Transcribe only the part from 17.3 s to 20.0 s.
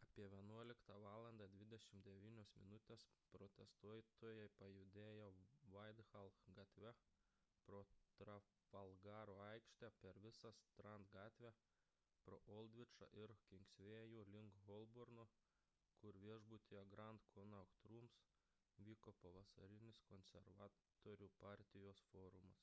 connaught rooms vyko pavasarinis